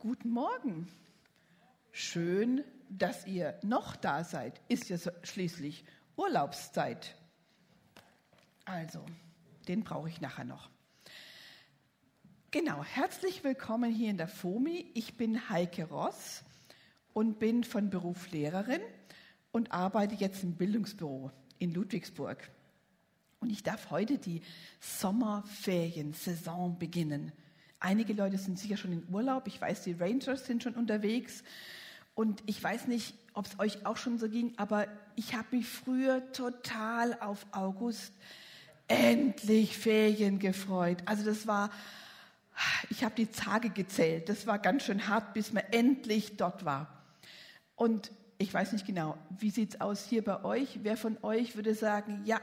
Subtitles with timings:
[0.00, 0.86] Guten Morgen.
[1.90, 4.60] Schön, dass ihr noch da seid.
[4.68, 5.84] Ist ja schließlich
[6.16, 7.16] Urlaubszeit.
[8.64, 9.04] Also,
[9.66, 10.70] den brauche ich nachher noch.
[12.52, 14.88] Genau, herzlich willkommen hier in der FOMI.
[14.94, 16.44] Ich bin Heike Ross
[17.12, 18.82] und bin von Beruf Lehrerin
[19.50, 22.48] und arbeite jetzt im Bildungsbüro in Ludwigsburg.
[23.40, 24.42] Und ich darf heute die
[24.78, 27.32] Sommerferiensaison beginnen.
[27.80, 29.46] Einige Leute sind sicher schon in Urlaub.
[29.46, 31.44] Ich weiß, die Rangers sind schon unterwegs.
[32.14, 35.68] Und ich weiß nicht, ob es euch auch schon so ging, aber ich habe mich
[35.68, 38.12] früher total auf August
[38.88, 40.98] endlich Ferien gefreut.
[41.04, 41.70] Also das war,
[42.90, 44.28] ich habe die Tage gezählt.
[44.28, 47.04] Das war ganz schön hart, bis man endlich dort war.
[47.76, 50.80] Und ich weiß nicht genau, wie sieht's aus hier bei euch?
[50.82, 52.40] Wer von euch würde sagen, ja,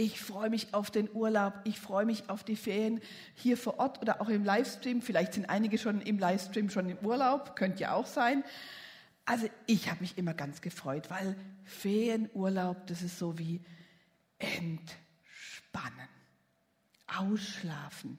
[0.00, 3.00] ich freue mich auf den Urlaub, ich freue mich auf die Ferien
[3.34, 5.02] hier vor Ort oder auch im Livestream.
[5.02, 8.44] Vielleicht sind einige schon im Livestream schon im Urlaub, könnte ja auch sein.
[9.24, 13.60] Also ich habe mich immer ganz gefreut, weil Ferienurlaub, das ist so wie
[14.38, 14.88] entspannen,
[17.08, 18.18] ausschlafen,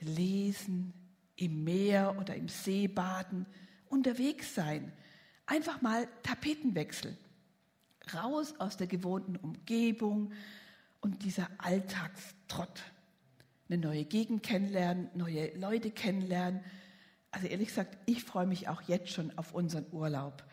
[0.00, 0.92] lesen,
[1.36, 3.46] im Meer oder im See baden,
[3.88, 4.92] unterwegs sein,
[5.46, 7.16] einfach mal Tapetenwechsel,
[8.12, 10.30] raus aus der gewohnten Umgebung,
[11.00, 12.82] und dieser Alltagstrott.
[13.68, 16.60] Eine neue Gegend kennenlernen, neue Leute kennenlernen.
[17.30, 20.44] Also ehrlich gesagt, ich freue mich auch jetzt schon auf unseren Urlaub.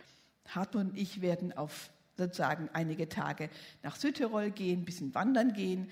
[0.48, 3.50] Hartmut und ich werden auf sozusagen einige Tage
[3.84, 5.90] nach Südtirol gehen, ein bisschen wandern gehen.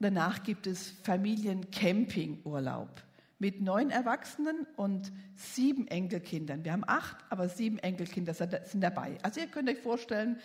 [0.00, 3.02] Danach gibt es Familiencampingurlaub
[3.38, 6.64] mit neun Erwachsenen und sieben Enkelkindern.
[6.64, 9.18] Wir haben acht, aber sieben Enkelkinder sind dabei.
[9.22, 10.38] Also ihr könnt euch vorstellen,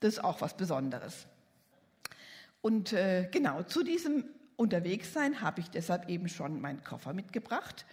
[0.00, 1.26] das ist auch was Besonderes.
[2.64, 4.24] Und äh, genau zu diesem
[4.56, 7.84] Unterwegssein habe ich deshalb eben schon meinen Koffer mitgebracht,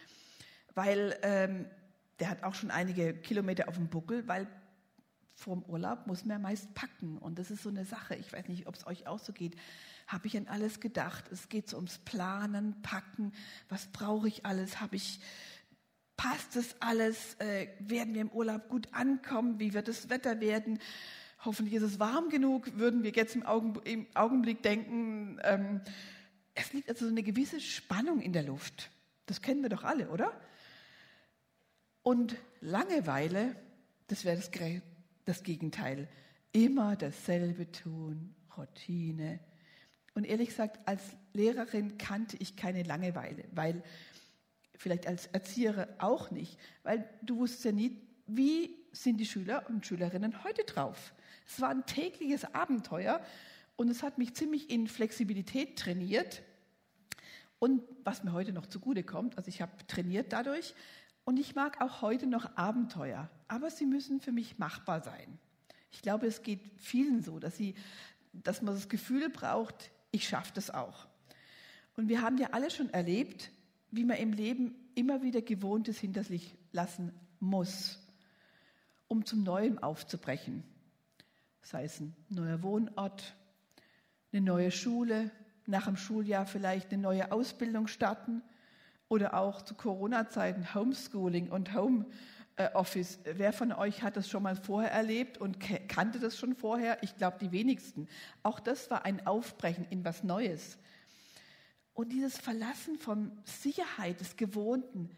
[0.75, 1.65] weil ähm,
[2.21, 4.47] der hat auch schon einige Kilometer auf dem Buckel, weil
[5.33, 7.17] vorm Urlaub muss man meist packen.
[7.17, 9.57] Und das ist so eine Sache, ich weiß nicht, ob es euch auch so geht.
[10.07, 11.25] Habe ich an alles gedacht?
[11.33, 13.33] Es geht so ums Planen, Packen.
[13.67, 14.79] Was brauche ich alles?
[14.79, 15.19] Habe ich,
[16.15, 17.35] passt das alles?
[17.39, 19.59] Äh, werden wir im Urlaub gut ankommen?
[19.59, 20.79] Wie wird das Wetter werden?
[21.43, 25.39] Hoffentlich ist es warm genug, würden wir jetzt im, Augen, im Augenblick denken.
[25.43, 25.81] Ähm,
[26.53, 28.91] es liegt also eine gewisse Spannung in der Luft.
[29.25, 30.31] Das kennen wir doch alle, oder?
[32.03, 33.55] Und Langeweile,
[34.07, 34.51] das wäre das,
[35.25, 36.07] das Gegenteil.
[36.51, 39.39] Immer dasselbe tun, Routine.
[40.13, 41.01] Und ehrlich gesagt, als
[41.33, 43.81] Lehrerin kannte ich keine Langeweile, weil
[44.75, 49.85] vielleicht als Erzieher auch nicht, weil du wusstest ja nie, wie sind die Schüler und
[49.85, 51.13] Schülerinnen heute drauf.
[51.47, 53.21] Es war ein tägliches Abenteuer
[53.75, 56.43] und es hat mich ziemlich in Flexibilität trainiert.
[57.59, 60.73] Und was mir heute noch zugute kommt, also ich habe trainiert dadurch
[61.25, 65.39] und ich mag auch heute noch Abenteuer, aber sie müssen für mich machbar sein.
[65.91, 67.75] Ich glaube, es geht vielen so, dass, sie,
[68.33, 71.07] dass man das Gefühl braucht, ich schaffe das auch.
[71.97, 73.51] Und wir haben ja alle schon erlebt,
[73.91, 77.99] wie man im Leben immer wieder Gewohntes hinter sich lassen muss,
[79.07, 80.63] um zum Neuen aufzubrechen
[81.63, 83.35] sei es ein neuer Wohnort,
[84.31, 85.31] eine neue Schule,
[85.67, 88.41] nach dem Schuljahr vielleicht eine neue Ausbildung starten
[89.07, 93.19] oder auch zu Corona-Zeiten Homeschooling und Homeoffice.
[93.25, 97.01] Wer von euch hat das schon mal vorher erlebt und kannte das schon vorher?
[97.03, 98.07] Ich glaube, die wenigsten.
[98.43, 100.77] Auch das war ein Aufbrechen in was Neues.
[101.93, 105.09] Und dieses Verlassen von Sicherheit, des Gewohnten,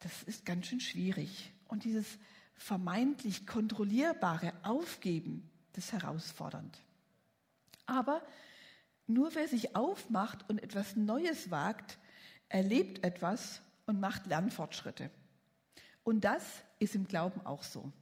[0.00, 1.52] das ist ganz schön schwierig.
[1.66, 2.18] Und dieses
[2.56, 6.82] vermeintlich kontrollierbare Aufgeben, das ist herausfordernd.
[7.86, 8.22] Aber
[9.06, 11.98] nur wer sich aufmacht und etwas Neues wagt,
[12.48, 15.10] erlebt etwas und macht Lernfortschritte.
[16.02, 16.42] Und das
[16.78, 17.92] ist im Glauben auch so.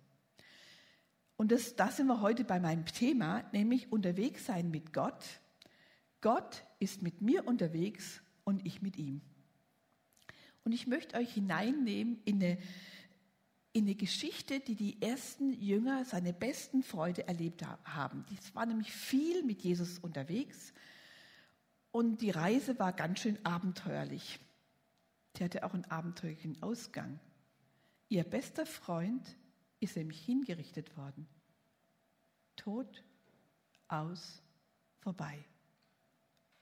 [1.37, 5.25] Und das, das sind wir heute bei meinem Thema, nämlich unterwegs sein mit Gott.
[6.21, 9.21] Gott ist mit mir unterwegs und ich mit ihm.
[10.65, 12.59] Und ich möchte euch hineinnehmen in eine
[13.73, 18.25] in eine Geschichte, die die ersten Jünger, seine besten Freunde erlebt haben.
[18.31, 20.75] Die war nämlich viel mit Jesus unterwegs
[21.91, 24.41] und die Reise war ganz schön abenteuerlich.
[25.37, 27.19] Die hatte auch einen abenteuerlichen Ausgang.
[28.09, 29.37] Ihr bester Freund
[29.81, 31.27] ist nämlich hingerichtet worden.
[32.57, 33.03] Tod,
[33.89, 34.43] aus,
[35.01, 35.43] vorbei.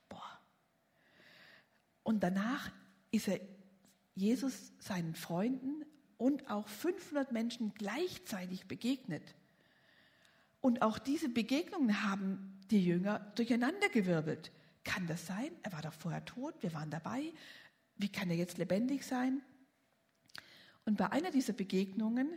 [0.09, 0.41] Boah.
[2.05, 2.71] Und danach
[3.11, 3.41] ist er
[4.15, 5.85] Jesus seinen Freunden
[6.21, 9.23] und auch 500 Menschen gleichzeitig begegnet.
[10.61, 14.53] Und auch diese Begegnungen haben die Jünger durcheinandergewirbelt.
[14.85, 15.51] Kann das sein?
[15.63, 17.33] Er war doch vorher tot, wir waren dabei.
[17.97, 19.41] Wie kann er jetzt lebendig sein?
[20.85, 22.29] Und bei einer dieser Begegnungen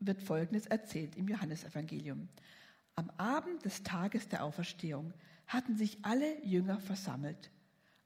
[0.00, 2.28] wird Folgendes erzählt im Johannesevangelium.
[2.96, 5.14] Am Abend des Tages der Auferstehung
[5.46, 7.52] hatten sich alle Jünger versammelt.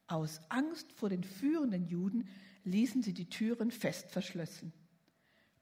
[0.08, 2.28] Aus Angst vor den führenden Juden
[2.64, 4.72] ließen sie die Türen fest verschlossen.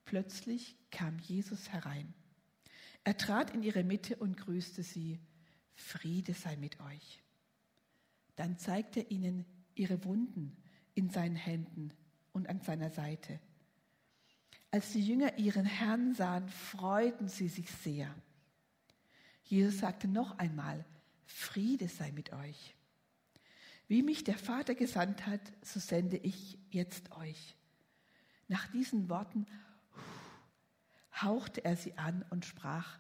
[0.05, 2.15] Plötzlich kam Jesus herein.
[3.03, 5.19] Er trat in ihre Mitte und grüßte sie.
[5.75, 7.23] Friede sei mit euch.
[8.37, 9.45] Dann zeigte er ihnen
[9.75, 10.57] ihre Wunden
[10.95, 11.93] in seinen Händen
[12.33, 13.41] und an seiner Seite.
[14.71, 18.15] Als die Jünger ihren Herrn sahen, freuten sie sich sehr.
[19.43, 20.85] Jesus sagte noch einmal,
[21.25, 22.76] Friede sei mit euch.
[23.89, 27.55] Wie mich der Vater gesandt hat, so sende ich jetzt euch.
[28.49, 29.47] Nach diesen Worten
[31.21, 32.99] hauchte er sie an und sprach,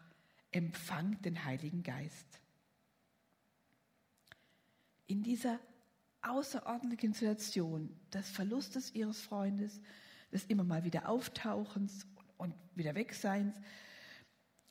[0.53, 2.41] empfangt den Heiligen Geist.
[5.07, 5.61] In dieser
[6.23, 9.81] außerordentlichen Situation des Verlustes ihres Freundes,
[10.33, 12.07] des immer mal wieder Auftauchens
[12.37, 13.55] und wieder Wegseins,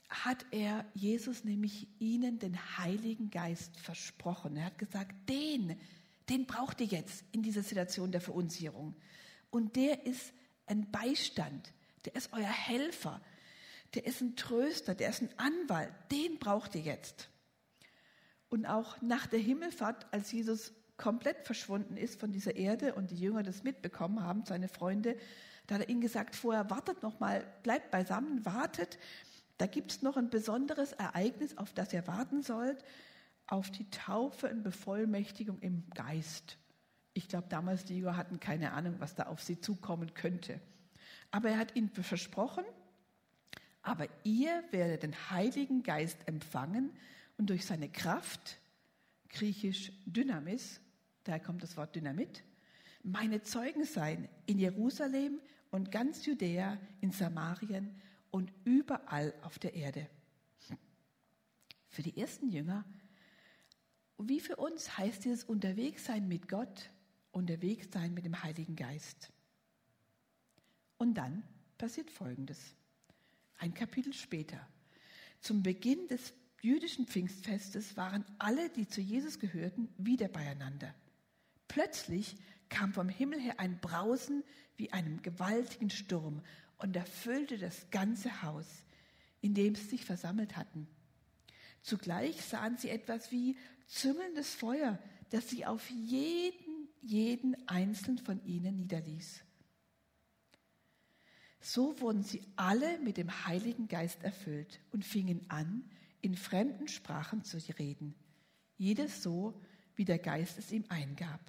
[0.10, 4.56] hat er Jesus nämlich ihnen den Heiligen Geist versprochen.
[4.56, 5.80] Er hat gesagt, den,
[6.30, 8.95] den braucht ihr jetzt in dieser Situation der Verunsicherung.
[9.50, 10.33] Und der ist
[10.66, 11.72] ein Beistand,
[12.06, 13.22] der ist euer Helfer,
[13.94, 17.30] der ist ein Tröster, der ist ein Anwalt, den braucht ihr jetzt.
[18.50, 23.18] Und auch nach der Himmelfahrt, als Jesus komplett verschwunden ist von dieser Erde und die
[23.18, 25.18] Jünger das mitbekommen haben, seine Freunde,
[25.68, 29.00] da hat er ihnen gesagt, vorher wartet noch mal, bleibt beisammen, wartet.
[29.57, 32.83] Da gibt es noch ein besonderes Ereignis, auf das ihr warten sollt,
[33.48, 36.58] auf die Taufe und Bevollmächtigung im Geist.
[37.14, 40.60] Ich glaube, damals die Jünger hatten keine Ahnung, was da auf sie zukommen könnte.
[41.32, 42.66] Aber er hat ihnen versprochen,
[43.82, 46.92] aber ihr werdet den Heiligen Geist empfangen
[47.38, 48.58] und durch seine Kraft,
[49.30, 50.82] griechisch Dynamis,
[51.24, 52.44] daher kommt das Wort Dynamit,
[53.04, 55.40] meine Zeugen sein in Jerusalem
[55.70, 58.02] und ganz Judäa, in Samarien
[58.32, 60.10] und überall auf der Erde.
[61.90, 62.84] Für die ersten Jünger,
[64.18, 66.90] wie für uns heißt dieses Unterwegssein mit Gott,
[67.32, 69.32] Unterwegssein mit dem Heiligen Geist.
[70.98, 71.44] Und dann
[71.78, 72.60] passiert Folgendes.
[73.58, 74.66] Ein Kapitel später.
[75.42, 80.96] Zum Beginn des jüdischen Pfingstfestes waren alle, die zu Jesus gehörten, wieder beieinander.
[81.68, 82.38] Plötzlich
[82.70, 84.44] kam vom Himmel her ein Brausen
[84.78, 86.42] wie einem gewaltigen Sturm
[86.78, 88.66] und erfüllte das ganze Haus,
[89.42, 90.88] in dem sie sich versammelt hatten.
[91.82, 95.00] Zugleich sahen sie etwas wie züngelndes Feuer,
[95.30, 99.44] das sie auf jeden, jeden einzelnen von ihnen niederließ.
[101.60, 105.90] So wurden sie alle mit dem Heiligen Geist erfüllt und fingen an,
[106.22, 108.16] in fremden Sprachen zu reden,
[108.78, 109.60] jedes so,
[109.96, 111.40] wie der Geist es ihm eingab.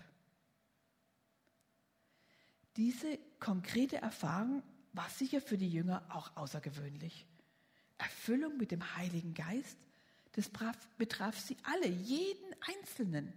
[2.76, 4.62] Diese konkrete Erfahrung
[4.92, 7.26] war sicher für die Jünger auch außergewöhnlich.
[7.98, 9.78] Erfüllung mit dem Heiligen Geist,
[10.36, 10.50] das
[10.98, 13.32] betraf sie alle, jeden Einzelnen.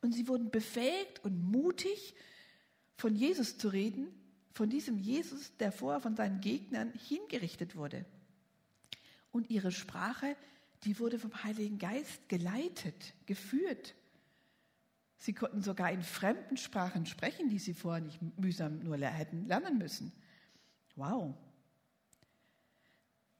[0.00, 2.14] Und sie wurden befähigt und mutig,
[2.96, 4.08] von Jesus zu reden,
[4.54, 8.06] von diesem Jesus, der vorher von seinen Gegnern hingerichtet wurde.
[9.32, 10.36] Und ihre Sprache,
[10.84, 13.94] die wurde vom Heiligen Geist geleitet, geführt.
[15.18, 19.76] Sie konnten sogar in fremden Sprachen sprechen, die sie vorher nicht mühsam nur hätten lernen
[19.76, 20.12] müssen.
[20.96, 21.34] Wow.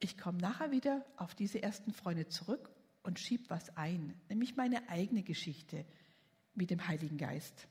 [0.00, 2.73] Ich komme nachher wieder auf diese ersten Freunde zurück
[3.04, 5.84] und schieb was ein, nämlich meine eigene Geschichte
[6.54, 7.68] mit dem Heiligen Geist.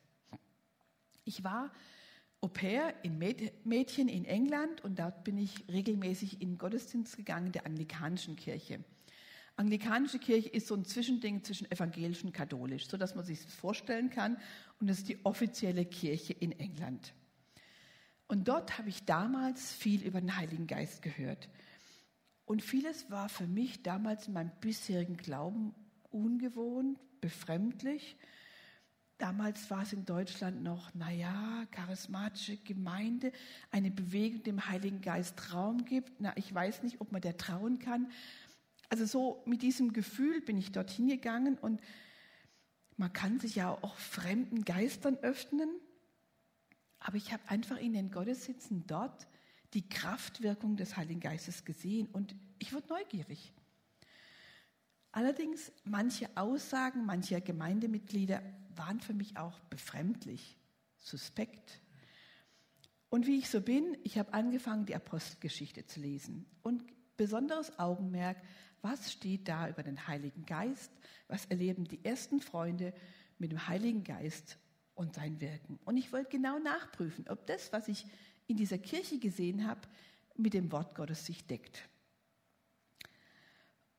[1.25, 1.71] Ich war
[2.39, 7.65] Au pair in Mädchen in England und dort bin ich regelmäßig in Gottesdienst gegangen der
[7.65, 8.83] anglikanischen Kirche.
[9.55, 13.53] Anglikanische Kirche ist so ein Zwischending zwischen evangelisch und katholisch, so dass man sich das
[13.53, 14.37] vorstellen kann.
[14.79, 17.13] Und es ist die offizielle Kirche in England.
[18.27, 21.47] Und dort habe ich damals viel über den Heiligen Geist gehört.
[22.45, 25.73] Und vieles war für mich damals in meinem bisherigen Glauben
[26.11, 28.17] ungewohnt, befremdlich.
[29.17, 33.31] Damals war es in Deutschland noch, naja, charismatische Gemeinde,
[33.71, 36.19] eine Bewegung, dem Heiligen Geist Raum gibt.
[36.19, 38.11] Na, ich weiß nicht, ob man der trauen kann.
[38.89, 41.81] Also so mit diesem Gefühl bin ich dorthin gegangen und
[42.97, 45.69] man kann sich ja auch fremden Geistern öffnen.
[46.99, 49.27] Aber ich habe einfach in den Gottesdiensten dort
[49.73, 53.53] die Kraftwirkung des Heiligen Geistes gesehen und ich wurde neugierig.
[55.11, 58.41] Allerdings manche Aussagen mancher Gemeindemitglieder
[58.75, 60.57] waren für mich auch befremdlich,
[60.97, 61.81] suspekt.
[63.09, 66.47] Und wie ich so bin, ich habe angefangen, die Apostelgeschichte zu lesen.
[66.63, 66.83] Und
[67.15, 68.37] besonderes Augenmerk,
[68.81, 70.91] was steht da über den Heiligen Geist?
[71.27, 72.93] Was erleben die ersten Freunde
[73.37, 74.57] mit dem Heiligen Geist
[74.95, 75.79] und sein Wirken?
[75.85, 78.05] Und ich wollte genau nachprüfen, ob das, was ich
[78.47, 79.81] in dieser Kirche gesehen habe,
[80.35, 81.87] mit dem Wort Gottes sich deckt.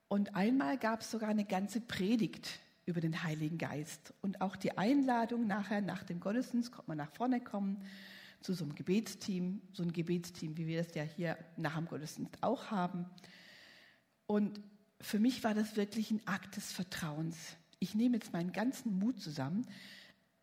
[0.08, 4.76] Und einmal gab es sogar eine ganze Predigt über den Heiligen Geist und auch die
[4.76, 7.84] Einladung nachher nach dem Gottesdienst, kommt man nach vorne kommen
[8.40, 12.42] zu so einem Gebetsteam, so ein Gebetsteam, wie wir das ja hier nach dem Gottesdienst
[12.42, 13.06] auch haben.
[14.26, 14.60] Und
[15.00, 17.36] für mich war das wirklich ein Akt des Vertrauens.
[17.78, 19.66] Ich nehme jetzt meinen ganzen Mut zusammen.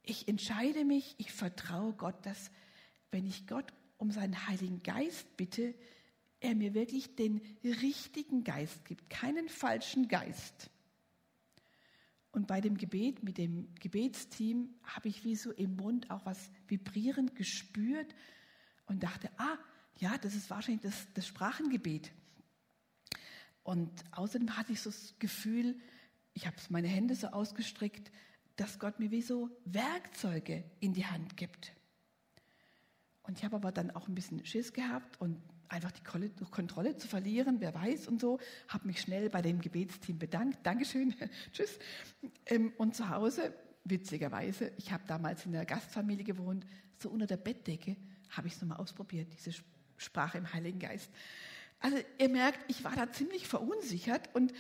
[0.04, 2.50] Ich entscheide mich, ich vertraue Gott, dass
[3.12, 5.76] wenn ich Gott um seinen Heiligen Geist bitte,
[6.40, 10.72] er mir wirklich den richtigen Geist gibt, keinen falschen Geist.
[12.32, 16.50] Und bei dem Gebet mit dem Gebetsteam habe ich wie so im Mund auch was
[16.68, 18.16] vibrierend gespürt
[18.88, 19.60] und dachte, ah,
[20.00, 22.12] ja, das ist wahrscheinlich das, das Sprachengebet.
[23.62, 25.80] Und außerdem hatte ich so das Gefühl,
[26.34, 28.12] ich habe meine Hände so ausgestreckt,
[28.56, 31.74] dass Gott mir wie so Werkzeuge in die Hand gibt.
[33.32, 37.08] Und ich habe aber dann auch ein bisschen Schiss gehabt und einfach die Kontrolle zu
[37.08, 40.58] verlieren, wer weiß und so, habe mich schnell bei dem Gebetsteam bedankt.
[40.64, 41.16] Dankeschön,
[41.54, 41.80] tschüss.
[42.46, 43.54] Ähm, und zu Hause,
[43.86, 46.66] witzigerweise, ich habe damals in der Gastfamilie gewohnt,
[46.98, 47.96] so unter der Bettdecke
[48.32, 49.58] habe ich es nochmal ausprobiert, diese
[49.96, 51.10] Sprache im Heiligen Geist.
[51.80, 54.52] Also ihr merkt, ich war da ziemlich verunsichert und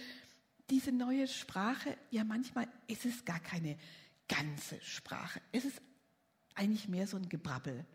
[0.69, 3.77] diese neue Sprache, ja manchmal ist es gar keine
[4.29, 5.41] ganze Sprache.
[5.51, 5.81] Es ist
[6.55, 7.85] eigentlich mehr so ein Gebrabbel.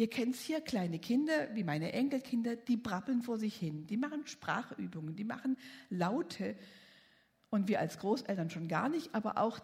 [0.00, 3.98] Ihr kennt es hier, kleine Kinder, wie meine Enkelkinder, die brabbeln vor sich hin, die
[3.98, 5.58] machen Sprachübungen, die machen
[5.90, 6.56] Laute.
[7.50, 9.60] Und wir als Großeltern schon gar nicht, aber auch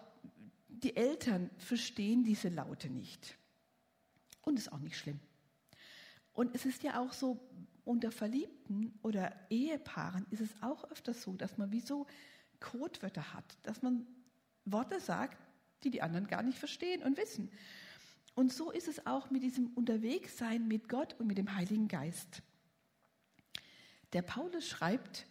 [0.68, 3.38] die Eltern verstehen diese Laute nicht.
[4.42, 5.20] Und ist auch nicht schlimm.
[6.34, 7.40] Und es ist ja auch so,
[7.86, 12.06] unter Verliebten oder Ehepaaren ist es auch öfters so, dass man wie so
[12.60, 14.06] Codewörter hat, dass man
[14.66, 15.38] Worte sagt,
[15.82, 17.50] die die anderen gar nicht verstehen und wissen.
[18.36, 22.42] Und so ist es auch mit diesem Unterwegssein mit Gott und mit dem Heiligen Geist.
[24.12, 25.26] Der Paulus schreibt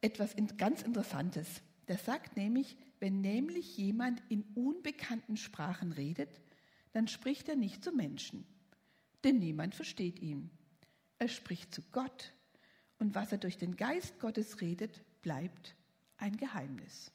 [0.00, 1.60] etwas ganz Interessantes.
[1.88, 6.40] Der sagt nämlich, wenn nämlich jemand in unbekannten Sprachen redet,
[6.92, 8.46] dann spricht er nicht zu Menschen,
[9.24, 10.50] denn niemand versteht ihn.
[11.18, 12.32] Er spricht zu Gott
[12.98, 15.74] und was er durch den Geist Gottes redet, bleibt
[16.16, 17.10] ein Geheimnis.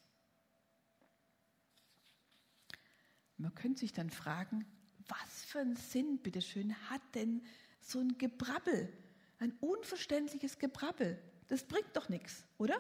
[3.38, 4.66] Man könnte sich dann fragen,
[5.10, 7.44] was für einen Sinn, bitteschön, hat denn
[7.82, 8.92] so ein Gebrabbel,
[9.40, 11.20] ein unverständliches Gebrabbel?
[11.48, 12.80] Das bringt doch nichts, oder?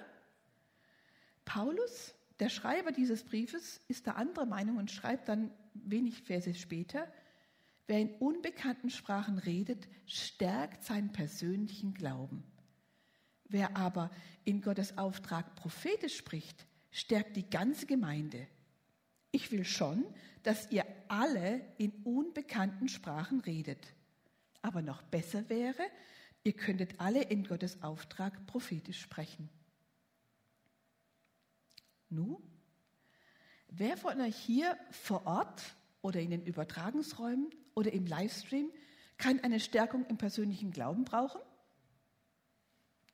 [1.46, 7.12] Paulus, der Schreiber dieses Briefes, ist der andere Meinung und schreibt dann wenig Verse später,
[7.88, 12.44] wer in unbekannten Sprachen redet, stärkt seinen persönlichen Glauben.
[13.46, 14.12] Wer aber
[14.46, 18.48] in Gottes Auftrag prophetisch spricht, stärkt die ganze Gemeinde.
[19.32, 20.06] Ich will schon,
[20.44, 23.94] dass ihr alle in unbekannten Sprachen redet.
[24.62, 25.84] Aber noch besser wäre,
[26.44, 29.50] ihr könntet alle in Gottes Auftrag prophetisch sprechen.
[32.10, 32.42] Nu,
[33.68, 38.72] wer von euch hier vor Ort oder in den Übertragungsräumen oder im Livestream
[39.18, 41.42] kann eine Stärkung im persönlichen Glauben brauchen?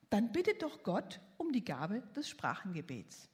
[0.10, 3.30] Dann bittet doch Gott um die Gabe des Sprachengebets.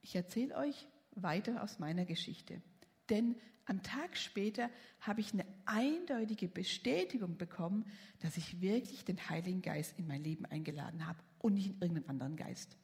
[0.00, 0.86] Ich erzähle euch
[1.16, 2.62] weiter aus meiner Geschichte.
[3.10, 4.70] Denn am Tag später
[5.00, 7.84] habe ich eine eindeutige Bestätigung bekommen,
[8.20, 12.10] dass ich wirklich den Heiligen Geist in mein Leben eingeladen habe und nicht in irgendeinen
[12.10, 12.76] anderen Geist.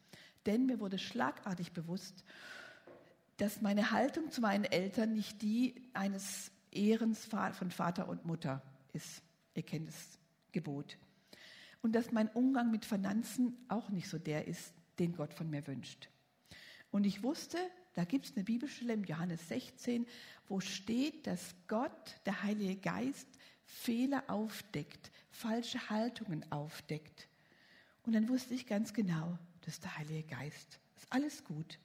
[0.47, 2.25] Denn mir wurde schlagartig bewusst,
[3.37, 8.63] dass meine Haltung zu meinen Eltern nicht die eines Ehrens von Vater und Mutter
[8.93, 9.23] ist.
[9.55, 10.19] Ihr kennt das
[10.51, 10.97] Gebot.
[11.81, 15.67] Und dass mein Umgang mit Finanzen auch nicht so der ist, den Gott von mir
[15.67, 16.09] wünscht.
[16.91, 17.59] Und ich wusste,
[17.95, 20.07] da gibt es eine Bibelstelle im Johannes 16,
[20.49, 23.29] wo steht, dass Gott, der Heilige Geist,
[23.65, 27.29] Fehler aufdeckt, falsche Haltungen aufdeckt.
[28.05, 30.79] Und dann wusste ich ganz genau, das ist der Heilige Geist.
[30.97, 31.79] Ist alles gut.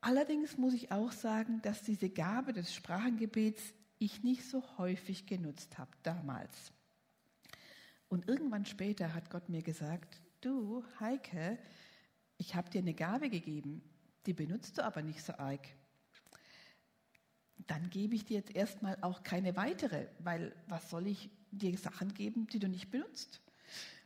[0.00, 5.76] Allerdings muss ich auch sagen, dass diese Gabe des Sprachengebets ich nicht so häufig genutzt
[5.76, 6.72] habe damals.
[8.08, 11.58] Und irgendwann später hat Gott mir gesagt, du Heike,
[12.40, 13.82] ich habe dir eine Gabe gegeben,
[14.24, 15.68] die benutzt du aber nicht so arg.
[17.58, 22.14] Dann gebe ich dir jetzt erstmal auch keine weitere, weil was soll ich dir Sachen
[22.14, 23.42] geben, die du nicht benutzt?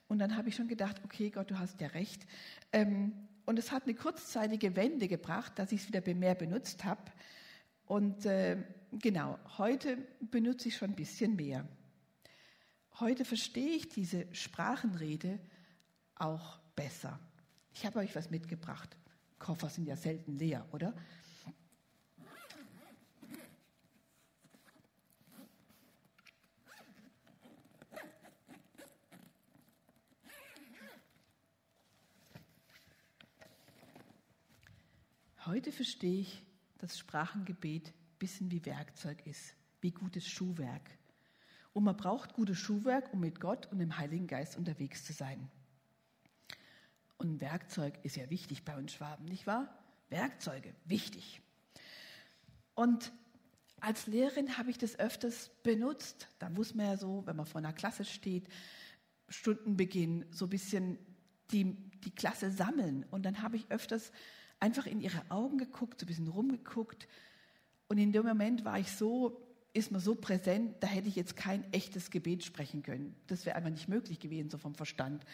[0.08, 2.26] Und dann habe ich schon gedacht, okay, Gott, du hast ja recht.
[2.72, 3.12] Ähm,
[3.46, 7.12] und es hat eine kurzzeitige Wende gebracht, dass ich es wieder mehr benutzt habe.
[7.86, 8.56] Und äh,
[8.90, 11.68] genau, heute benutze ich schon ein bisschen mehr.
[12.98, 15.38] Heute verstehe ich diese Sprachenrede
[16.16, 17.20] auch besser.
[17.74, 18.96] Ich habe euch was mitgebracht.
[19.38, 20.94] Koffer sind ja selten leer, oder?
[35.44, 36.42] Heute verstehe ich,
[36.78, 40.90] dass Sprachengebet ein bisschen wie Werkzeug ist, wie gutes Schuhwerk.
[41.74, 45.50] Und man braucht gutes Schuhwerk, um mit Gott und dem Heiligen Geist unterwegs zu sein.
[47.16, 49.68] Und Werkzeug ist ja wichtig bei uns Schwaben, nicht wahr?
[50.08, 51.40] Werkzeuge, wichtig.
[52.74, 53.12] Und
[53.80, 56.28] als Lehrerin habe ich das öfters benutzt.
[56.38, 58.48] Da muss man ja so, wenn man vor einer Klasse steht,
[59.28, 60.98] Stundenbeginn so ein bisschen
[61.50, 63.04] die, die Klasse sammeln.
[63.10, 64.10] Und dann habe ich öfters
[64.60, 67.06] einfach in ihre Augen geguckt, so ein bisschen rumgeguckt.
[67.88, 69.40] Und in dem Moment war ich so,
[69.74, 73.14] ist man so präsent, da hätte ich jetzt kein echtes Gebet sprechen können.
[73.26, 75.24] Das wäre einfach nicht möglich gewesen, so vom Verstand.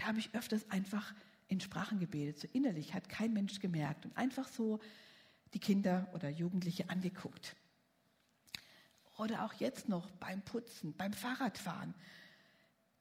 [0.00, 1.14] Da habe ich öfters einfach
[1.48, 4.80] in Sprachen gebetet, so innerlich, hat kein Mensch gemerkt und einfach so
[5.52, 7.54] die Kinder oder Jugendliche angeguckt.
[9.18, 11.92] Oder auch jetzt noch beim Putzen, beim Fahrradfahren,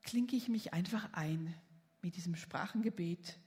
[0.03, 1.55] klinke ich mich einfach ein
[2.01, 3.39] mit diesem Sprachengebet,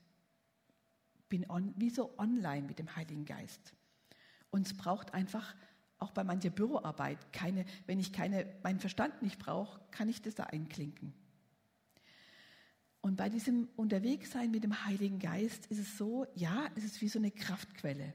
[1.29, 3.75] bin on, wie so online mit dem Heiligen Geist.
[4.51, 5.55] Und es braucht einfach
[5.99, 10.37] auch bei mancher Büroarbeit keine, wenn ich keine, meinen Verstand nicht brauche, kann ich das
[10.37, 11.13] da einklinken.
[13.03, 17.09] Und bei diesem Unterwegssein mit dem Heiligen Geist ist es so, ja, es ist wie
[17.09, 18.15] so eine Kraftquelle.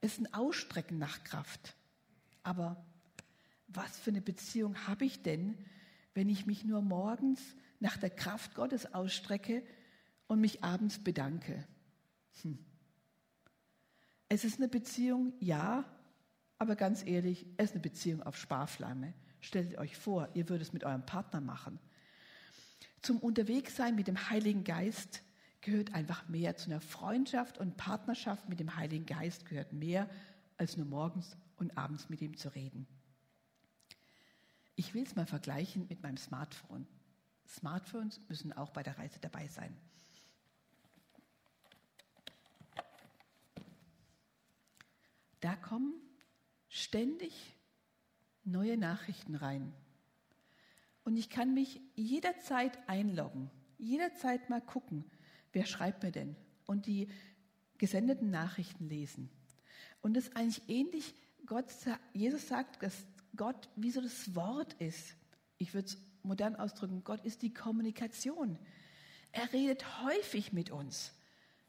[0.00, 1.76] Es ist ein Ausstrecken nach Kraft.
[2.42, 2.84] Aber
[3.68, 5.56] was für eine Beziehung habe ich denn,
[6.14, 7.40] wenn ich mich nur morgens
[7.78, 9.62] nach der Kraft Gottes ausstrecke
[10.26, 11.64] und mich abends bedanke?
[12.42, 12.58] Hm.
[14.28, 15.84] Es ist eine Beziehung, ja,
[16.58, 19.14] aber ganz ehrlich, es ist eine Beziehung auf Sparflamme.
[19.40, 21.78] Stellt euch vor, ihr würdet es mit eurem Partner machen.
[23.02, 25.22] Zum Unterwegssein mit dem Heiligen Geist
[25.60, 26.56] gehört einfach mehr.
[26.56, 30.08] Zu einer Freundschaft und Partnerschaft mit dem Heiligen Geist gehört mehr,
[30.56, 32.86] als nur morgens und abends mit ihm zu reden.
[34.74, 36.86] Ich will es mal vergleichen mit meinem Smartphone.
[37.48, 39.76] Smartphones müssen auch bei der Reise dabei sein.
[45.40, 45.94] Da kommen
[46.68, 47.54] ständig
[48.44, 49.72] neue Nachrichten rein.
[51.06, 55.04] Und ich kann mich jederzeit einloggen, jederzeit mal gucken,
[55.52, 56.34] wer schreibt mir denn
[56.66, 57.06] und die
[57.78, 59.30] gesendeten Nachrichten lesen.
[60.02, 61.14] Und das ist eigentlich ähnlich,
[61.46, 61.66] Gott,
[62.12, 65.14] Jesus sagt, dass Gott wie so das Wort ist.
[65.58, 68.58] Ich würde es modern ausdrücken, Gott ist die Kommunikation.
[69.30, 71.12] Er redet häufig mit uns.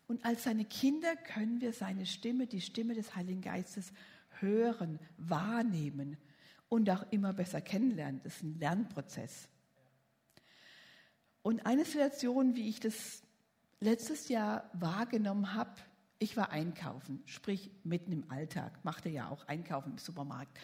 [0.07, 3.93] Und als seine Kinder können wir seine Stimme, die Stimme des Heiligen Geistes,
[4.39, 6.17] hören, wahrnehmen
[6.69, 8.21] und auch immer besser kennenlernen.
[8.23, 9.49] Das ist ein Lernprozess.
[11.41, 13.23] Und eine Situation, wie ich das
[13.79, 15.75] letztes Jahr wahrgenommen habe,
[16.19, 20.57] ich war einkaufen, sprich mitten im Alltag, machte ja auch einkaufen im Supermarkt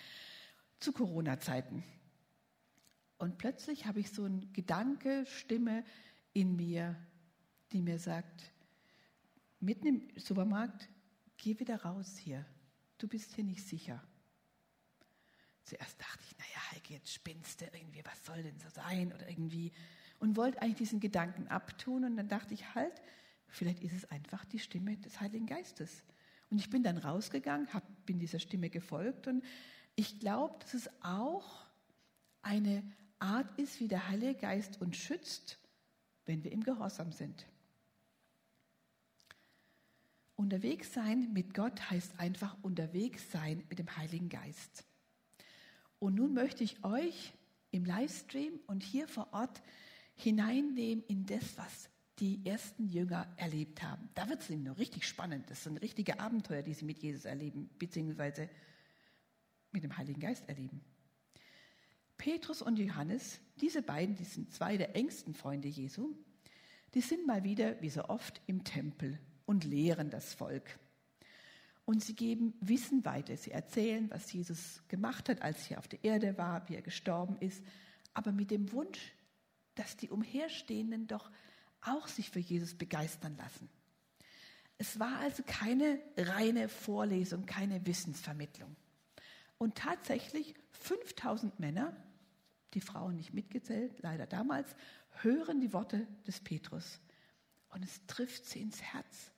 [0.79, 1.83] zu Corona-Zeiten.
[3.17, 5.85] Und plötzlich habe ich so eine Gedanke, Stimme
[6.33, 6.95] in mir,
[7.71, 8.51] die mir sagt,
[9.59, 10.89] mitten im Supermarkt,
[11.37, 12.45] geh wieder raus hier
[13.03, 14.01] du bist hier nicht sicher.
[15.63, 19.29] Zuerst dachte ich, naja, Heike, jetzt spinnst du irgendwie, was soll denn so sein oder
[19.29, 19.71] irgendwie.
[20.19, 23.01] Und wollte eigentlich diesen Gedanken abtun und dann dachte ich, halt,
[23.47, 26.03] vielleicht ist es einfach die Stimme des Heiligen Geistes.
[26.49, 29.43] Und ich bin dann rausgegangen, hab, bin dieser Stimme gefolgt und
[29.95, 31.65] ich glaube, dass es auch
[32.41, 32.83] eine
[33.19, 35.59] Art ist, wie der Heilige Geist uns schützt,
[36.25, 37.45] wenn wir im Gehorsam sind.
[40.35, 44.85] Unterwegs sein mit Gott heißt einfach unterwegs sein mit dem Heiligen Geist.
[46.03, 47.31] Und nun möchte ich euch
[47.71, 49.61] im Livestream und hier vor Ort
[50.15, 51.89] hineinnehmen in das, was
[52.19, 54.09] die ersten Jünger erlebt haben.
[54.13, 55.49] Da wird es ihnen noch richtig spannend.
[55.49, 58.49] Das sind richtige Abenteuer, die sie mit Jesus erleben, beziehungsweise
[59.71, 60.81] mit dem Heiligen Geist erleben.
[62.17, 66.13] Petrus und Johannes, diese beiden, die sind zwei der engsten Freunde Jesu,
[66.95, 70.77] die sind mal wieder, wie so oft, im Tempel und lehren das Volk.
[71.85, 73.35] Und sie geben Wissen weiter.
[73.35, 77.37] Sie erzählen, was Jesus gemacht hat, als er auf der Erde war, wie er gestorben
[77.39, 77.63] ist,
[78.13, 79.13] aber mit dem Wunsch,
[79.75, 81.29] dass die Umherstehenden doch
[81.81, 83.69] auch sich für Jesus begeistern lassen.
[84.77, 88.75] Es war also keine reine Vorlesung, keine Wissensvermittlung.
[89.57, 91.95] Und tatsächlich 5000 Männer,
[92.73, 94.75] die Frauen nicht mitgezählt, leider damals,
[95.21, 96.99] hören die Worte des Petrus.
[97.69, 99.31] Und es trifft sie ins Herz.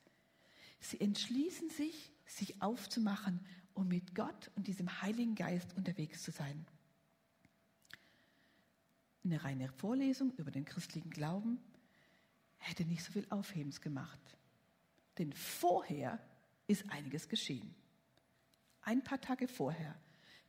[0.80, 3.40] Sie entschließen sich, sich aufzumachen,
[3.74, 6.66] um mit Gott und diesem Heiligen Geist unterwegs zu sein.
[9.24, 11.58] Eine reine Vorlesung über den christlichen Glauben
[12.58, 14.20] hätte nicht so viel Aufhebens gemacht.
[15.18, 16.20] Denn vorher
[16.66, 17.74] ist einiges geschehen.
[18.82, 19.94] Ein paar Tage vorher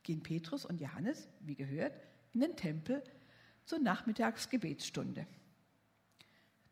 [0.02, 1.92] gehen Petrus und Johannes, wie gehört,
[2.32, 3.02] in den Tempel
[3.64, 5.26] zur Nachmittagsgebetsstunde.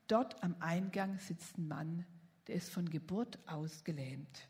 [0.07, 2.07] Dort am Eingang sitzt ein Mann,
[2.47, 4.49] der ist von Geburt aus gelähmt.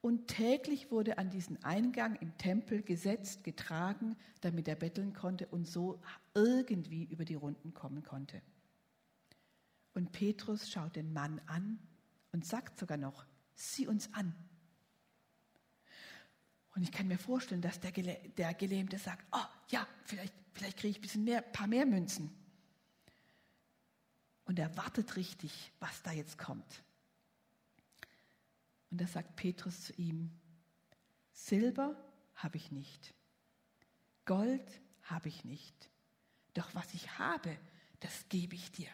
[0.00, 5.66] Und täglich wurde an diesen Eingang im Tempel gesetzt, getragen, damit er betteln konnte und
[5.66, 6.00] so
[6.34, 8.40] irgendwie über die Runden kommen konnte.
[9.94, 11.78] Und Petrus schaut den Mann an
[12.32, 14.34] und sagt sogar noch, sieh uns an.
[16.74, 20.76] Und ich kann mir vorstellen, dass der, Gele der Gelähmte sagt, oh ja, vielleicht, vielleicht
[20.76, 22.30] kriege ich ein bisschen mehr, paar mehr Münzen.
[24.44, 26.84] Und er wartet richtig, was da jetzt kommt.
[28.90, 30.30] Und da sagt Petrus zu ihm,
[31.32, 31.96] Silber
[32.34, 33.14] habe ich nicht,
[34.24, 35.90] Gold habe ich nicht,
[36.54, 37.56] doch was ich habe,
[38.00, 38.88] das gebe ich dir.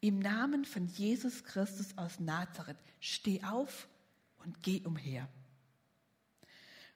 [0.00, 3.88] Im Namen von Jesus Christus aus Nazareth, steh auf
[4.38, 5.28] und geh umher.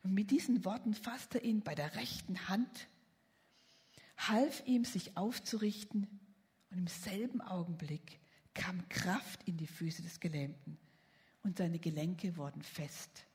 [0.03, 2.89] Und mit diesen Worten fasste er ihn bei der rechten Hand,
[4.17, 6.21] half ihm, sich aufzurichten,
[6.71, 8.21] und im selben Augenblick
[8.53, 10.79] kam Kraft in die Füße des Gelähmten
[11.45, 13.27] und seine Gelenke wurden fest.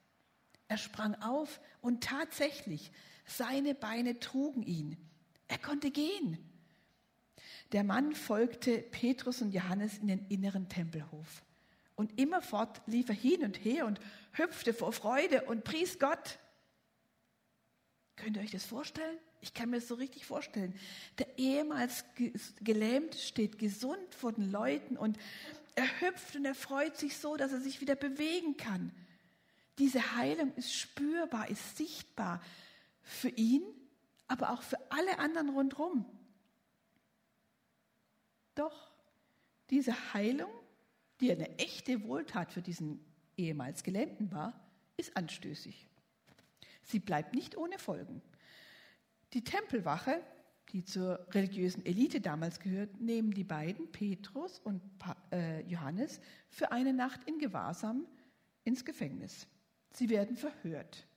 [0.67, 2.91] Er sprang auf und tatsächlich,
[3.25, 4.97] seine Beine trugen ihn.
[5.47, 6.37] Er konnte gehen.
[7.71, 11.43] Der Mann folgte Petrus und Johannes in den inneren Tempelhof.
[11.95, 13.99] Und immerfort lief er hin und her und
[14.33, 16.39] hüpfte vor Freude und pries Gott.
[18.15, 19.17] Könnt ihr euch das vorstellen?
[19.41, 20.73] Ich kann mir das so richtig vorstellen.
[21.17, 22.03] Der ehemals
[22.61, 25.17] gelähmt steht gesund vor den Leuten und
[25.79, 28.91] er hüpft und er freut sich so, dass er sich wieder bewegen kann.
[29.77, 32.41] Diese Heilung ist spürbar, ist sichtbar
[33.01, 33.63] für ihn,
[34.27, 36.05] aber auch für alle anderen rundherum.
[38.55, 38.91] Doch
[39.69, 40.51] diese Heilung,
[41.21, 43.03] die eine echte Wohltat für diesen
[43.37, 44.59] ehemals Gelähmten war,
[44.97, 45.87] ist anstößig.
[46.83, 48.21] Sie bleibt nicht ohne Folgen.
[49.33, 50.21] Die Tempelwache,
[50.71, 54.81] die zur religiösen Elite damals gehört, nehmen die beiden, Petrus und
[55.31, 58.05] äh, Johannes, für eine Nacht in Gewahrsam
[58.63, 59.47] ins Gefängnis.
[59.91, 61.07] Sie werden verhört.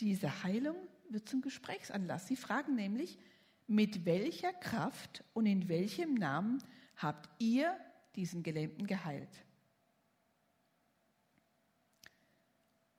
[0.00, 0.76] Diese Heilung
[1.10, 2.26] wird zum Gesprächsanlass.
[2.26, 3.18] Sie fragen nämlich,
[3.66, 6.62] mit welcher Kraft und in welchem Namen
[6.96, 7.76] habt ihr
[8.16, 9.44] diesen Gelähmten geheilt?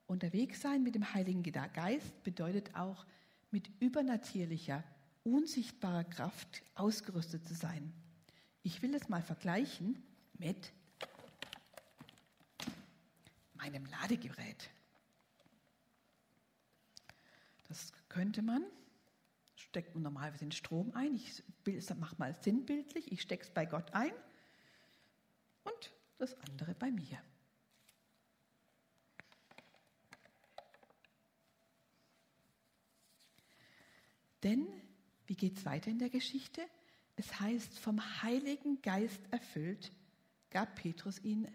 [0.06, 3.06] Unterwegs sein mit dem Heiligen Geist bedeutet auch,
[3.52, 4.84] mit übernatürlicher,
[5.24, 7.94] unsichtbarer Kraft ausgerüstet zu sein.
[8.64, 10.04] Ich will es mal vergleichen
[10.34, 10.72] mit
[13.54, 14.70] meinem Ladegerät.
[17.68, 18.64] Das könnte man,
[19.56, 21.16] steckt man normalerweise den Strom ein.
[21.16, 21.44] Ich
[21.96, 24.12] mache mal sinnbildlich, ich stecke es bei Gott ein
[25.64, 27.22] und das andere bei mir.
[34.44, 34.68] Denn,
[35.28, 36.62] wie geht es weiter in der Geschichte?
[37.16, 39.92] Es heißt, vom Heiligen Geist erfüllt,
[40.50, 41.48] gab Petrus ihnen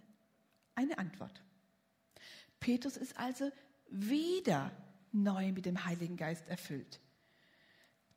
[0.74, 1.42] eine Antwort.
[2.60, 3.50] Petrus ist also
[3.90, 4.70] wieder
[5.12, 7.00] neu mit dem Heiligen Geist erfüllt.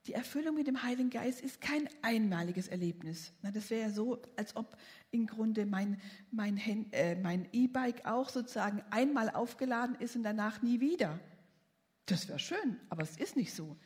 [0.08, 3.32] Die Erfüllung mit dem Heiligen Geist ist kein einmaliges Erlebnis.
[3.42, 4.78] das wäre ja so, als ob
[5.12, 6.58] im Grunde mein, mein,
[6.94, 11.20] äh, mein E-Bike auch sozusagen einmal aufgeladen ist und danach nie wieder.
[12.06, 13.78] Das wäre schön, aber es ist nicht so.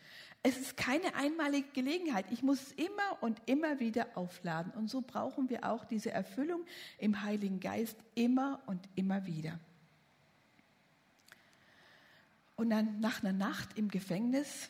[0.45, 2.25] Es ist keine einmalige Gelegenheit.
[2.29, 4.73] Ich muss es immer und immer wieder aufladen.
[4.73, 6.65] Und so brauchen wir auch diese Erfüllung
[6.97, 9.57] im Heiligen Geist immer und immer wieder.
[12.57, 14.69] Und dann nach einer Nacht im Gefängnis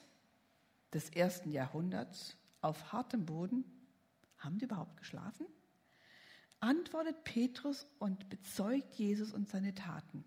[0.94, 3.66] des ersten Jahrhunderts auf hartem Boden,
[4.38, 5.48] haben die überhaupt geschlafen?
[6.60, 10.24] Antwortet Petrus und bezeugt Jesus und seine Taten.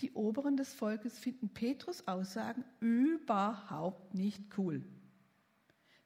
[0.00, 4.84] Die Oberen des Volkes finden Petrus Aussagen überhaupt nicht cool.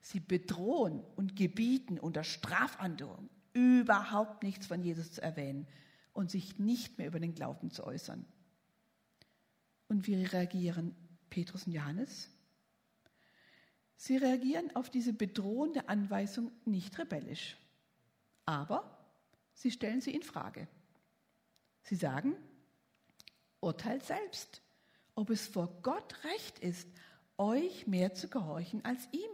[0.00, 5.66] Sie bedrohen und gebieten unter Strafandrohung überhaupt nichts von Jesus zu erwähnen
[6.12, 8.24] und sich nicht mehr über den Glauben zu äußern.
[9.88, 10.94] Und wie reagieren
[11.30, 12.30] Petrus und Johannes?
[13.96, 17.56] Sie reagieren auf diese bedrohende Anweisung nicht rebellisch,
[18.44, 18.98] aber
[19.54, 20.68] sie stellen sie in Frage.
[21.82, 22.36] Sie sagen,
[23.60, 24.62] urteilt selbst,
[25.14, 26.88] ob es vor Gott recht ist,
[27.36, 29.30] euch mehr zu gehorchen als ihm.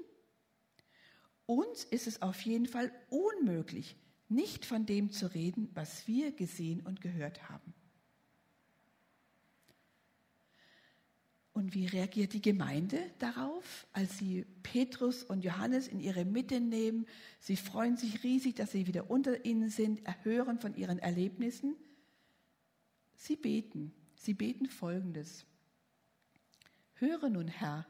[1.46, 3.96] Uns ist es auf jeden Fall unmöglich,
[4.28, 7.74] nicht von dem zu reden, was wir gesehen und gehört haben.
[11.52, 17.06] Und wie reagiert die Gemeinde darauf, als sie Petrus und Johannes in ihre Mitte nehmen?
[17.38, 21.76] Sie freuen sich riesig, dass sie wieder unter ihnen sind, erhören von ihren Erlebnissen.
[23.14, 25.44] Sie beten Sie beten folgendes.
[26.94, 27.86] Höre nun, Herr,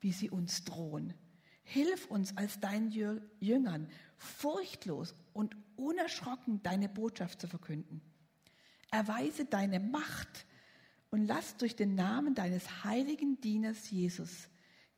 [0.00, 1.14] wie sie uns drohen.
[1.62, 2.90] Hilf uns als deinen
[3.38, 8.00] Jüngern, furchtlos und unerschrocken deine Botschaft zu verkünden.
[8.90, 10.46] Erweise deine Macht
[11.10, 14.48] und lass durch den Namen deines heiligen Dieners Jesus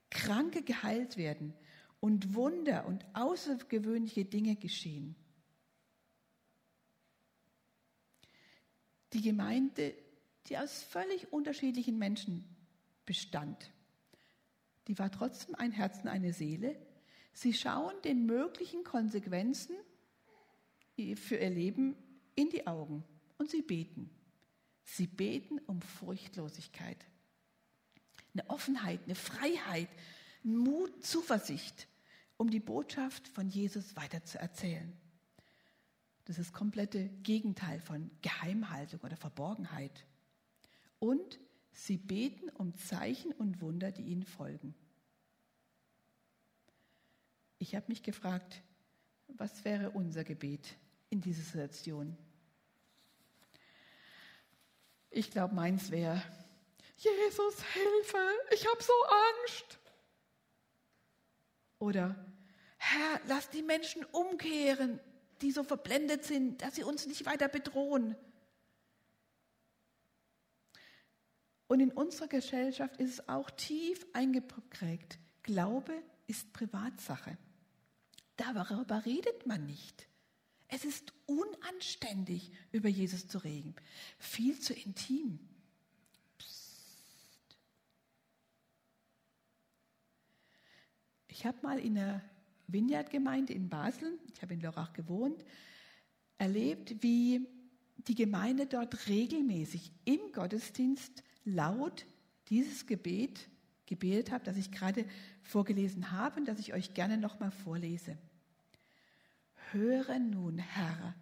[0.09, 1.53] Kranke geheilt werden
[2.01, 5.15] und Wunder und außergewöhnliche Dinge geschehen.
[9.13, 9.95] Die Gemeinde,
[10.47, 12.45] die aus völlig unterschiedlichen Menschen
[13.05, 13.73] bestand,
[14.89, 16.77] die war trotzdem ein Herz und eine Seele.
[17.33, 19.77] Sie schauen den möglichen Konsequenzen
[20.97, 21.97] für ihr Leben
[22.35, 23.05] in die Augen
[23.39, 24.11] und sie beten.
[24.85, 26.99] Sie beten um Furchtlosigkeit,
[28.35, 29.89] eine Offenheit, eine Freiheit,
[30.43, 31.87] Mut, Zuversicht,
[32.37, 34.93] um die Botschaft von Jesus weiter zu erzählen.
[36.25, 40.07] Das ist das komplette Gegenteil von Geheimhaltung oder Verborgenheit.
[41.01, 41.41] Und
[41.73, 44.75] sie beten um Zeichen und Wunder, die ihnen folgen.
[47.59, 48.63] Ich habe mich gefragt,
[49.27, 50.77] was wäre unser Gebet
[51.09, 52.17] in dieser Situation?
[55.11, 56.23] Ich glaube, meins wäre,
[56.97, 58.19] Jesus, Hilfe,
[58.53, 58.93] ich habe so
[59.43, 59.79] Angst.
[61.79, 62.15] Oder,
[62.77, 65.01] Herr, lass die Menschen umkehren,
[65.41, 68.17] die so verblendet sind, dass sie uns nicht weiter bedrohen.
[71.71, 75.21] Und in unserer Gesellschaft ist es auch tief eingeprägt.
[75.45, 75.93] Glaube
[76.27, 77.39] ist Privatsache.
[78.37, 80.09] Darüber redet man nicht.
[80.67, 83.77] Es ist unanständig, über Jesus zu reden.
[84.19, 85.39] Viel zu intim.
[86.39, 87.57] Psst.
[91.29, 92.21] Ich habe mal in einer
[92.67, 95.45] Vineyard-Gemeinde in Basel, ich habe in Lorach gewohnt,
[96.37, 97.47] erlebt, wie
[97.97, 102.07] die Gemeinde dort regelmäßig im Gottesdienst laut
[102.49, 103.49] dieses Gebet
[103.87, 105.05] gebetet hat, das ich gerade
[105.43, 108.17] vorgelesen habe und das ich euch gerne nochmal vorlese.
[109.73, 111.15] Höre nun, Herr,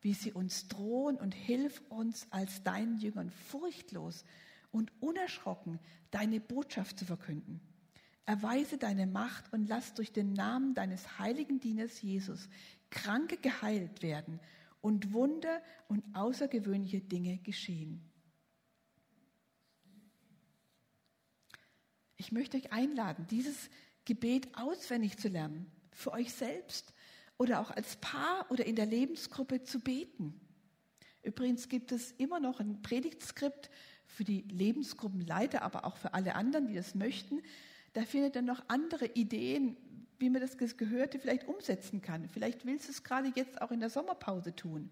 [0.00, 4.24] wie sie uns drohen und hilf uns als deinen Jüngern furchtlos
[4.70, 5.78] und unerschrocken
[6.10, 7.60] deine Botschaft zu verkünden.
[8.24, 12.48] Erweise deine Macht und lass durch den Namen deines heiligen Dieners Jesus
[12.90, 14.38] Kranke geheilt werden
[14.80, 18.00] und Wunder und außergewöhnliche Dinge geschehen.
[22.22, 23.68] Ich möchte euch einladen, dieses
[24.04, 26.94] Gebet auswendig zu lernen, für euch selbst
[27.36, 30.40] oder auch als Paar oder in der Lebensgruppe zu beten.
[31.24, 33.70] Übrigens gibt es immer noch ein Predigtskript
[34.06, 37.42] für die Lebensgruppenleiter, aber auch für alle anderen, die das möchten.
[37.92, 39.76] Da findet ihr noch andere Ideen,
[40.20, 42.28] wie man das Gehörte vielleicht umsetzen kann.
[42.28, 44.90] Vielleicht willst du es gerade jetzt auch in der Sommerpause tun.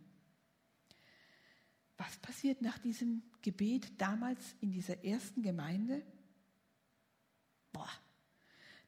[1.96, 6.02] Was passiert nach diesem Gebet damals in dieser ersten Gemeinde?
[7.72, 7.90] Boah,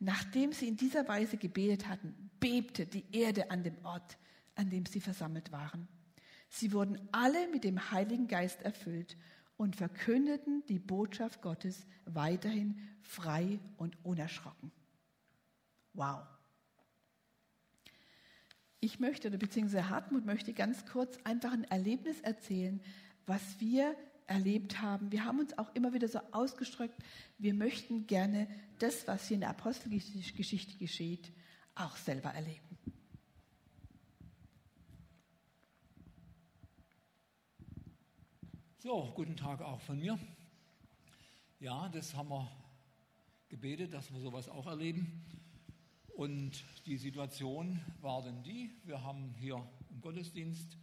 [0.04, 4.18] Nachdem sie in dieser Weise gebetet hatten, bebte die Erde an dem Ort,
[4.56, 5.86] an dem sie versammelt waren.
[6.48, 9.16] Sie wurden alle mit dem Heiligen Geist erfüllt
[9.56, 14.72] und verkündeten die Botschaft Gottes weiterhin frei und unerschrocken.
[15.92, 16.26] Wow.
[18.80, 22.80] Ich möchte, oder beziehungsweise Hartmut möchte ganz kurz einfach ein Erlebnis erzählen,
[23.24, 23.94] was wir
[24.32, 25.12] erlebt haben.
[25.12, 26.98] Wir haben uns auch immer wieder so ausgestreckt,
[27.38, 31.30] wir möchten gerne das, was hier in der Apostelgeschichte geschieht,
[31.74, 32.78] auch selber erleben.
[38.78, 40.18] So, guten Tag auch von mir.
[41.60, 42.50] Ja, das haben wir
[43.48, 45.24] gebetet, dass wir sowas auch erleben.
[46.16, 50.78] Und die Situation war denn die, wir haben hier im Gottesdienst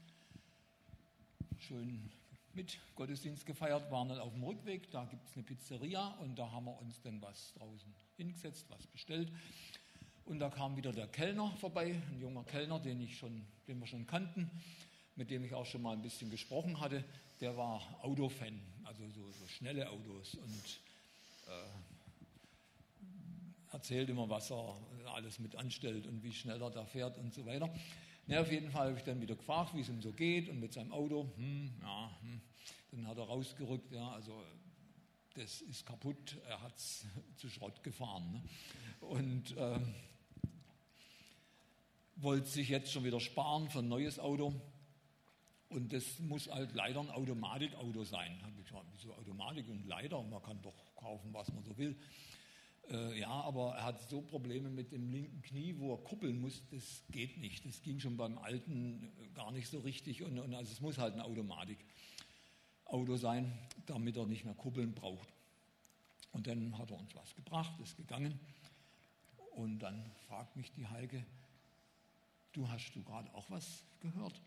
[1.58, 2.12] schön
[2.54, 6.52] mit Gottesdienst gefeiert, waren dann auf dem Rückweg, da gibt es eine Pizzeria und da
[6.52, 9.32] haben wir uns dann was draußen hingesetzt, was bestellt.
[10.26, 13.88] Und da kam wieder der Kellner vorbei, ein junger Kellner, den, ich schon, den wir
[13.88, 14.50] schon kannten,
[15.16, 17.04] mit dem ich auch schon mal ein bisschen gesprochen hatte.
[17.42, 20.80] Der war Autofan, also so, so schnelle Autos und
[21.48, 21.52] äh,
[23.72, 24.76] erzählt immer, was er
[25.14, 27.70] alles mit anstellt und wie schnell er da fährt und so weiter.
[28.30, 30.60] Ja, auf jeden Fall habe ich dann wieder gefragt, wie es ihm so geht und
[30.60, 31.28] mit seinem Auto.
[31.36, 32.42] Hm, ja, hm.
[32.92, 34.44] Dann hat er rausgerückt, ja, also
[35.34, 38.32] das ist kaputt, er hat es zu Schrott gefahren.
[38.32, 38.44] Ne?
[39.08, 39.80] Und äh,
[42.18, 44.54] wollte sich jetzt schon wieder sparen für ein neues Auto.
[45.70, 48.39] Und das muss halt leider ein Automatikauto sein.
[48.44, 50.22] Habe ich gesagt, wieso Automatik und leider?
[50.22, 51.98] Man kann doch kaufen, was man so will.
[52.89, 56.63] Äh, ja, aber er hat so Probleme mit dem linken Knie, wo er kuppeln muss,
[56.72, 57.65] das geht nicht.
[57.65, 60.24] Das ging schon beim alten äh, gar nicht so richtig.
[60.24, 63.52] Und, und also es muss halt ein Automatikauto sein,
[63.86, 65.30] damit er nicht mehr kuppeln braucht.
[66.32, 68.39] Und dann hat er uns was gebracht, ist gegangen.
[69.52, 71.26] Und dann fragt mich die Heike,
[72.54, 74.42] du hast du gerade auch was gehört?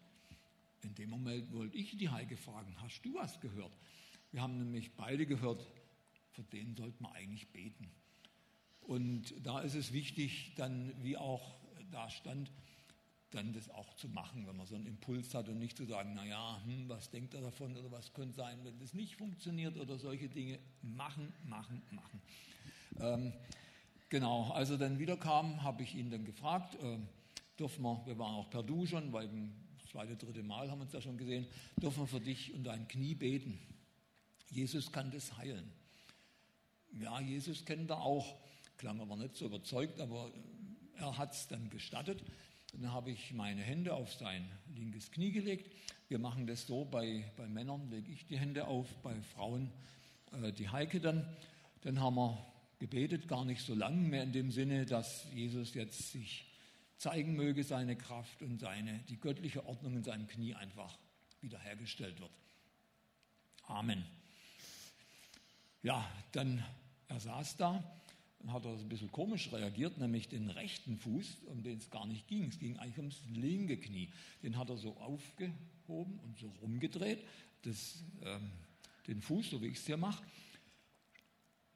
[0.83, 3.77] In dem Moment wollte ich die Heike fragen, hast du was gehört?
[4.33, 5.67] Wir haben nämlich beide gehört,
[6.31, 7.91] für den sollte man eigentlich beten.
[8.87, 11.55] Und da ist es wichtig, dann, wie auch
[11.91, 12.51] da stand,
[13.31, 16.15] dann das auch zu machen, wenn man so einen Impuls hat und nicht zu sagen,
[16.15, 19.99] naja, hm, was denkt er davon oder was könnte sein, wenn das nicht funktioniert oder
[19.99, 20.59] solche Dinge.
[20.83, 22.21] Machen, machen, machen.
[23.01, 23.33] Ähm,
[24.11, 26.99] genau, als er dann wieder kam, habe ich ihn dann gefragt, äh,
[27.59, 29.31] dürfen wir, wir waren auch per Du schon, weil
[29.79, 31.47] das zweite, dritte Mal haben wir uns da schon gesehen,
[31.81, 33.59] dürfen wir für dich und dein Knie beten.
[34.51, 35.73] Jesus kann das heilen.
[36.93, 38.37] Ja, Jesus kennt er auch.
[38.83, 40.33] Klang aber nicht so überzeugt, aber
[40.97, 42.21] er hat es dann gestattet.
[42.73, 45.71] Dann habe ich meine Hände auf sein linkes Knie gelegt.
[46.09, 49.71] Wir machen das so, bei, bei Männern lege ich die Hände auf, bei Frauen
[50.43, 51.25] äh, die Heike dann.
[51.83, 52.45] Dann haben wir
[52.81, 56.53] gebetet, gar nicht so lang mehr in dem Sinne, dass Jesus jetzt sich
[56.97, 60.99] zeigen möge, seine Kraft und seine, die göttliche Ordnung in seinem Knie einfach
[61.41, 62.33] wiederhergestellt wird.
[63.63, 64.05] Amen.
[65.85, 66.65] Ja, dann,
[67.07, 68.02] er saß da
[68.43, 72.07] dann hat er ein bisschen komisch reagiert, nämlich den rechten Fuß, um den es gar
[72.07, 72.45] nicht ging.
[72.49, 74.11] Es ging eigentlich ums linke Knie.
[74.43, 77.25] Den hat er so aufgehoben und so rumgedreht,
[77.63, 78.51] das, ähm,
[79.07, 80.25] den Fuß, so wie ich es hier mache.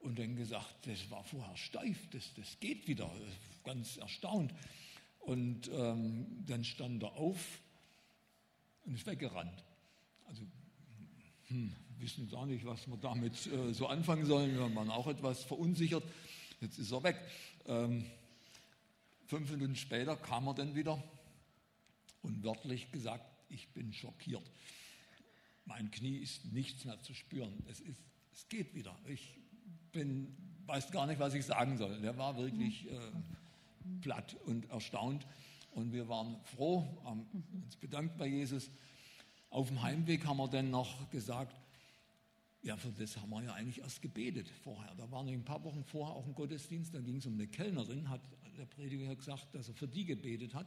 [0.01, 3.11] Und dann gesagt, das war vorher steif, das, das geht wieder.
[3.65, 4.53] Ganz erstaunt.
[5.21, 7.61] Und ähm, dann stand er auf
[8.85, 9.65] und ist weggerannt.
[10.27, 10.43] Also,
[11.49, 14.53] hm, wissen gar nicht, was wir damit äh, so anfangen sollen.
[14.53, 16.05] Wir waren auch etwas verunsichert.
[16.61, 17.21] Jetzt ist er weg.
[17.67, 18.05] Ähm,
[19.27, 21.03] fünf Minuten später kam er dann wieder
[22.23, 24.51] und wörtlich gesagt, ich bin schockiert.
[25.65, 27.53] Mein Knie ist nichts mehr zu spüren.
[27.69, 28.01] Es, ist,
[28.33, 28.97] es geht wieder.
[29.07, 29.39] Ich
[29.93, 30.35] bin,
[30.67, 32.01] weiß gar nicht, was ich sagen soll.
[32.01, 32.99] Der war wirklich äh,
[34.01, 35.27] platt und erstaunt.
[35.73, 38.71] Und wir waren froh, haben uns bedankt bei Jesus.
[39.51, 41.55] Auf dem Heimweg haben wir dann noch gesagt,
[42.67, 44.93] ja, für das haben wir ja eigentlich erst gebetet vorher.
[44.97, 48.09] Da waren ein paar Wochen vorher auch ein Gottesdienst, da ging es um eine Kellnerin,
[48.11, 48.21] hat
[48.59, 50.67] der Prediger gesagt, dass er für die gebetet hat.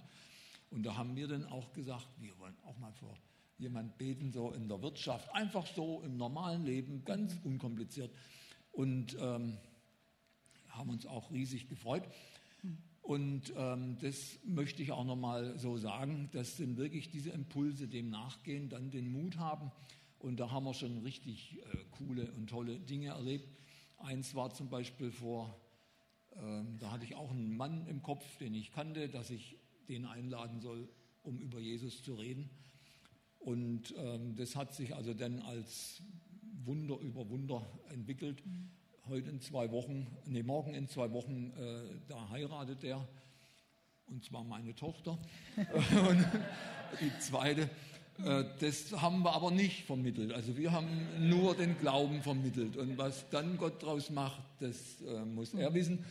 [0.71, 3.13] Und da haben wir dann auch gesagt, wir wollen auch mal für
[3.57, 8.11] jemanden beten, so in der Wirtschaft, einfach so im normalen Leben, ganz unkompliziert.
[8.71, 9.57] Und ähm,
[10.69, 12.03] haben uns auch riesig gefreut.
[13.01, 18.09] Und ähm, das möchte ich auch nochmal so sagen, das sind wirklich diese Impulse, dem
[18.09, 19.71] nachgehen, dann den Mut haben,
[20.19, 23.47] und da haben wir schon richtig äh, coole und tolle Dinge erlebt.
[23.97, 25.59] Eins war zum Beispiel vor,
[26.35, 30.05] ähm, da hatte ich auch einen Mann im Kopf, den ich kannte, dass ich den
[30.05, 30.87] einladen soll,
[31.23, 32.49] um über Jesus zu reden.
[33.39, 36.01] Und ähm, das hat sich also dann als
[36.65, 38.45] Wunder über Wunder entwickelt.
[38.45, 38.69] Mhm.
[39.07, 43.07] Heute in zwei Wochen, nee, morgen in zwei Wochen, äh, da heiratet er.
[44.05, 45.17] Und zwar meine Tochter.
[45.57, 46.27] und
[46.99, 47.69] die zweite.
[48.25, 50.33] Äh, das haben wir aber nicht vermittelt.
[50.33, 50.87] Also wir haben
[51.19, 52.77] nur den Glauben vermittelt.
[52.77, 56.05] Und was dann Gott daraus macht, das äh, muss er wissen.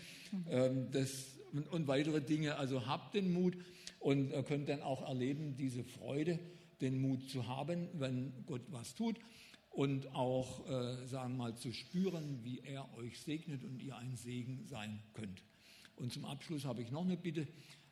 [0.51, 1.27] Ähm, das,
[1.71, 2.57] und, weitere Dinge.
[2.57, 3.57] Also habt den Mut
[4.01, 6.39] und ihr könnt dann auch erleben, diese Freude,
[6.81, 9.17] den Mut zu haben, wenn Gott was tut.
[9.71, 14.17] Und auch, äh, sagen wir mal, zu spüren, wie er euch segnet und ihr ein
[14.17, 15.43] Segen sein könnt.
[15.97, 17.47] Und zum Abschluss habe ich noch eine Bitte.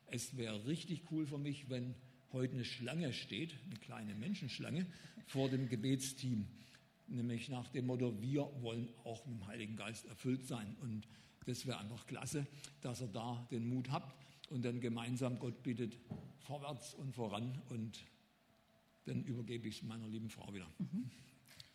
[0.07, 1.95] Es wäre richtig cool für mich, wenn
[2.33, 4.87] heute eine Schlange steht, eine kleine Menschenschlange,
[5.27, 6.47] vor dem Gebetsteam.
[7.09, 10.77] Nämlich nach dem Motto, wir wollen auch mit dem Heiligen Geist erfüllt sein.
[10.81, 11.07] Und
[11.47, 12.47] das wäre einfach klasse,
[12.81, 14.15] dass ihr da den Mut habt
[14.51, 15.99] und dann gemeinsam Gott bittet,
[16.41, 17.63] vorwärts und voran.
[17.69, 18.01] Und
[19.05, 20.67] dann übergebe ich es meiner lieben Frau wieder.
[20.79, 21.11] Mhm.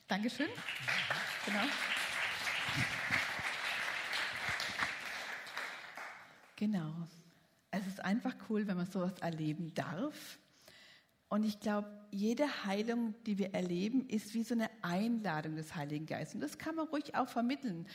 [0.08, 0.50] Dankeschön.
[1.46, 1.64] Genau.
[6.58, 7.08] Genau.
[7.82, 10.40] Es ist einfach cool, wenn man sowas erleben darf.
[11.30, 16.06] Und ich glaube, jede Heilung, die wir erleben, ist wie so eine Einladung des Heiligen
[16.06, 16.36] Geistes.
[16.36, 17.88] Und das kann man ruhig auch vermitteln.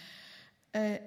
[0.73, 1.01] Äh,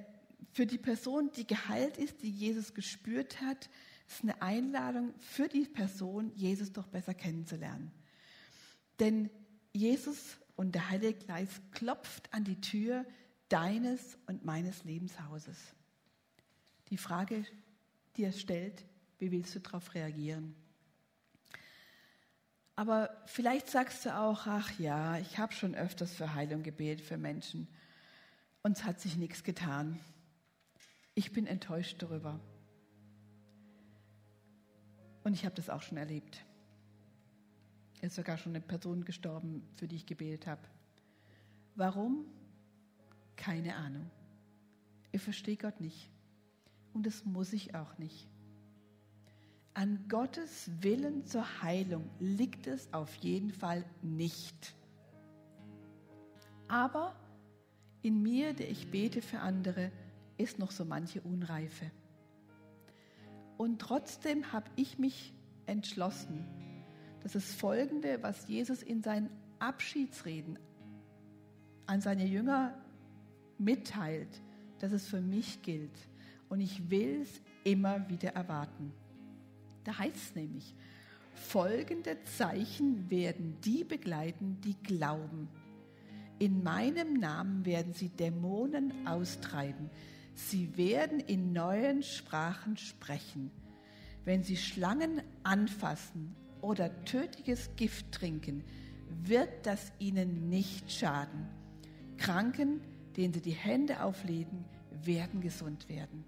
[0.54, 3.70] für die Person, die geheilt ist, die Jesus gespürt hat,
[4.08, 7.92] ist eine Einladung für die Person, Jesus doch besser kennenzulernen.
[9.00, 9.30] Denn
[9.74, 13.06] Jesus und der Heilige Geist klopft an die Tür
[13.50, 15.58] deines und meines Lebenshauses.
[16.90, 17.46] Die Frage,
[18.20, 18.86] die er stellt,
[19.18, 20.54] wie willst du darauf reagieren?
[22.76, 27.18] Aber vielleicht sagst du auch, ach ja, ich habe schon öfters für Heilung gebetet für
[27.18, 27.70] Menschen
[28.62, 30.02] und es hat sich nichts getan.
[31.16, 32.42] Ich bin enttäuscht darüber.
[35.24, 36.44] Und ich habe das auch schon erlebt.
[38.02, 40.62] Es ist sogar schon eine Person gestorben, für die ich gebetet habe.
[41.76, 42.26] Warum?
[43.38, 44.12] Keine Ahnung.
[45.14, 46.10] Ich verstehe Gott nicht.
[47.00, 48.28] Und das muss ich auch nicht.
[49.74, 54.76] An Gottes Willen zur Heilung liegt es auf jeden Fall nicht.
[56.68, 57.16] Aber
[58.02, 59.94] in mir, der ich bete für andere,
[60.36, 61.90] ist noch so manche Unreife.
[63.56, 65.34] Und trotzdem habe ich mich
[65.68, 66.46] entschlossen,
[67.24, 69.30] dass das Folgende, was Jesus in seinen
[69.60, 70.60] Abschiedsreden
[71.86, 72.78] an seine Jünger
[73.58, 74.42] mitteilt,
[74.80, 76.09] dass es für mich gilt.
[76.50, 78.92] Und ich will es immer wieder erwarten.
[79.84, 80.76] Da heißt es nämlich,
[81.34, 85.48] folgende Zeichen werden die begleiten, die glauben.
[86.40, 89.90] In meinem Namen werden sie Dämonen austreiben.
[90.34, 93.52] Sie werden in neuen Sprachen sprechen.
[94.26, 98.64] Wenn sie Schlangen anfassen oder tödliches Gift trinken,
[99.10, 101.48] wird das ihnen nicht schaden.
[102.18, 102.82] Kranken,
[103.18, 104.66] denen sie die Hände auflegen,
[105.04, 106.24] werden gesund werden.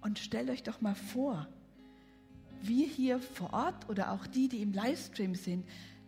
[0.00, 1.46] Und stellt euch doch mal vor,
[2.62, 5.66] wir hier vor Ort oder auch die, die im Livestream sind,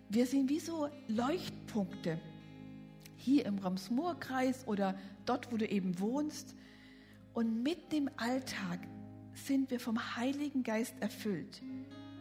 [0.08, 2.18] wir sind wie so Leuchtpunkte
[3.16, 6.54] hier im Ramsmur-Kreis oder dort, wo du eben wohnst.
[7.34, 8.80] Und mit dem Alltag
[9.34, 11.62] sind wir vom Heiligen Geist erfüllt,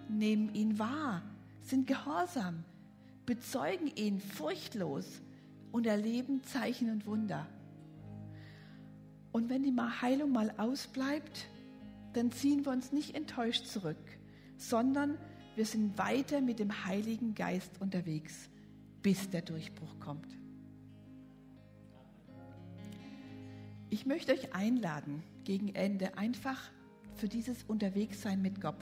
[0.08, 1.22] nehmen ihn wahr,
[1.62, 2.64] sind gehorsam,
[3.26, 5.22] bezeugen ihn furchtlos
[5.72, 7.48] und erleben Zeichen und Wunder.
[9.32, 11.48] Und wenn die Heilung mal ausbleibt,
[12.14, 13.98] dann ziehen wir uns nicht enttäuscht zurück,
[14.58, 15.18] sondern
[15.56, 18.50] wir sind weiter mit dem Heiligen Geist unterwegs,
[19.02, 20.38] bis der Durchbruch kommt.
[23.90, 26.72] Ich möchte euch einladen, gegen Ende einfach
[27.16, 28.80] für dieses Unterwegssein mit Gott.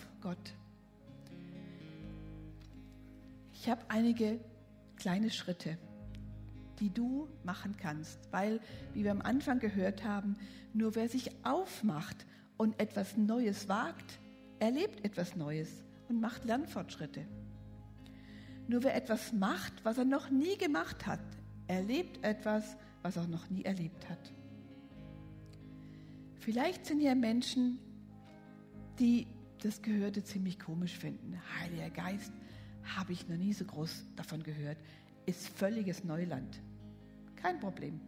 [3.54, 4.40] Ich habe einige
[4.98, 5.78] kleine Schritte,
[6.80, 8.60] die du machen kannst, weil,
[8.94, 10.36] wie wir am Anfang gehört haben,
[10.74, 12.26] nur wer sich aufmacht
[12.60, 14.20] und etwas Neues wagt,
[14.60, 15.70] erlebt etwas Neues
[16.10, 17.26] und macht Lernfortschritte.
[18.68, 21.22] Nur wer etwas macht, was er noch nie gemacht hat,
[21.68, 24.34] erlebt etwas, was er noch nie erlebt hat.
[26.40, 27.80] Vielleicht sind hier Menschen,
[29.00, 29.28] die
[29.64, 31.40] das Gehörte ziemlich komisch finden.
[31.62, 32.34] Heiliger Geist,
[32.98, 34.78] habe ich noch nie so groß davon gehört,
[35.26, 36.62] ist völliges Neuland.
[37.38, 38.02] Kein Problem.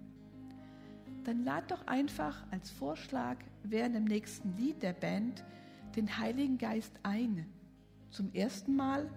[1.23, 5.43] Dann lad doch einfach als Vorschlag während dem nächsten Lied der Band
[5.95, 7.45] den Heiligen Geist ein.
[8.09, 9.09] Zum ersten Mal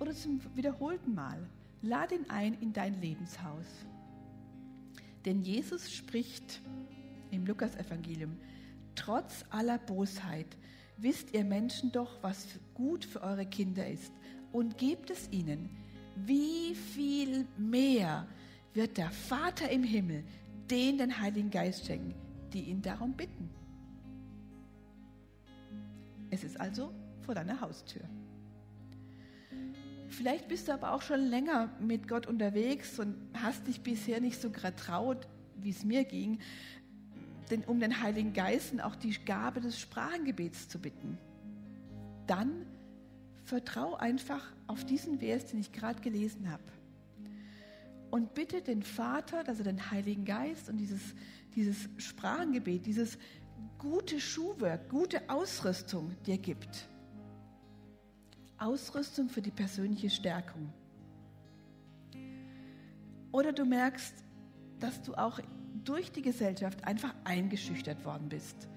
[0.00, 1.48] oder zum wiederholten Mal.
[1.82, 3.66] Lad ihn ein in dein Lebenshaus.
[5.24, 6.60] Denn Jesus spricht
[7.30, 8.36] im Lukasevangelium,
[8.94, 10.56] trotz aller Bosheit
[10.96, 14.12] wisst ihr Menschen doch, was gut für eure Kinder ist
[14.52, 15.70] und gebt es ihnen,
[16.16, 18.26] wie viel mehr
[18.72, 20.24] wird der Vater im Himmel
[20.70, 22.14] denen den Heiligen Geist schenken,
[22.52, 23.50] die ihn darum bitten.
[26.30, 28.02] Es ist also vor deiner Haustür.
[30.08, 34.40] Vielleicht bist du aber auch schon länger mit Gott unterwegs und hast dich bisher nicht
[34.40, 36.38] so traut, wie es mir ging,
[37.50, 41.18] denn um den Heiligen Geist und auch die Gabe des Sprachengebets zu bitten.
[42.26, 42.66] Dann
[43.44, 46.62] vertrau einfach auf diesen Vers, den ich gerade gelesen habe.
[48.14, 51.00] Und bitte den Vater, dass er den Heiligen Geist und dieses,
[51.56, 53.18] dieses Sprachengebet, dieses
[53.76, 56.88] gute Schuhwerk, gute Ausrüstung dir gibt.
[58.56, 60.72] Ausrüstung für die persönliche Stärkung.
[63.32, 64.14] Oder du merkst,
[64.78, 65.40] dass du auch
[65.82, 68.68] durch die Gesellschaft einfach eingeschüchtert worden bist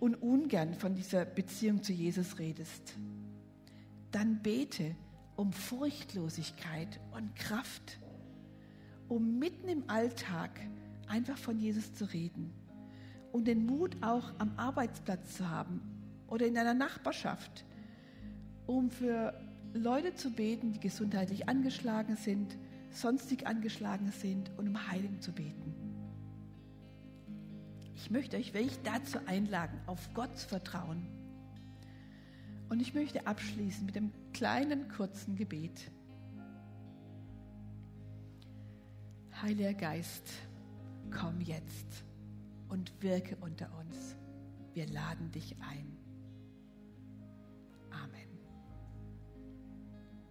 [0.00, 2.94] und ungern von dieser Beziehung zu Jesus redest
[4.12, 4.94] dann bete
[5.36, 7.98] um Furchtlosigkeit und Kraft,
[9.12, 10.58] um mitten im Alltag
[11.06, 12.50] einfach von Jesus zu reden
[13.30, 15.82] und den Mut auch am Arbeitsplatz zu haben
[16.28, 17.66] oder in einer Nachbarschaft,
[18.66, 19.38] um für
[19.74, 22.56] Leute zu beten, die gesundheitlich angeschlagen sind,
[22.88, 25.74] sonstig angeschlagen sind und um Heilung zu beten.
[27.94, 31.06] Ich möchte euch wirklich dazu einladen, auf Gott zu vertrauen
[32.70, 35.90] und ich möchte abschließen mit einem kleinen, kurzen Gebet.
[39.42, 40.30] Heiliger Geist,
[41.10, 42.04] komm jetzt
[42.68, 44.16] und wirke unter uns.
[44.72, 46.01] Wir laden dich ein.